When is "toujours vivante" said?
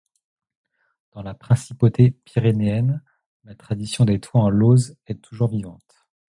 5.21-6.07